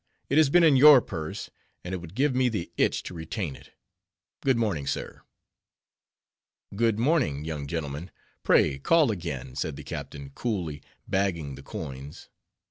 [0.29, 1.51] It has been in your purse,
[1.83, 3.69] and it would give me the itch to retain it.
[4.41, 5.21] Good morning, sir."
[6.75, 8.09] "Good morning, young gentlemen;
[8.41, 12.29] pray, call again," said the captain, coolly bagging the coins.